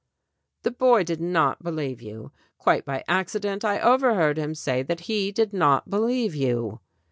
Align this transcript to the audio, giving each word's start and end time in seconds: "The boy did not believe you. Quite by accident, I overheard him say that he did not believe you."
"The 0.63 0.71
boy 0.71 1.03
did 1.03 1.21
not 1.21 1.61
believe 1.61 2.01
you. 2.01 2.31
Quite 2.57 2.85
by 2.85 3.03
accident, 3.07 3.63
I 3.63 3.79
overheard 3.79 4.39
him 4.39 4.55
say 4.55 4.81
that 4.81 5.01
he 5.01 5.31
did 5.31 5.53
not 5.53 5.91
believe 5.91 6.33
you." 6.33 6.79